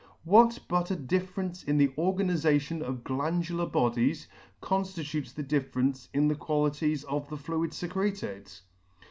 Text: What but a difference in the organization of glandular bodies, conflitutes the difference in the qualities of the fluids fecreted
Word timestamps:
What 0.23 0.57
but 0.67 0.89
a 0.89 0.95
difference 0.95 1.61
in 1.63 1.77
the 1.77 1.93
organization 1.95 2.81
of 2.81 3.03
glandular 3.03 3.67
bodies, 3.67 4.27
conflitutes 4.59 5.31
the 5.31 5.43
difference 5.43 6.09
in 6.11 6.27
the 6.27 6.33
qualities 6.33 7.03
of 7.03 7.29
the 7.29 7.37
fluids 7.37 7.79
fecreted 7.79 8.51